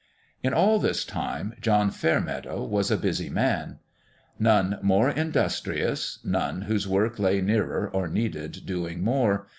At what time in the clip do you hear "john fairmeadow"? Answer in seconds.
1.61-2.63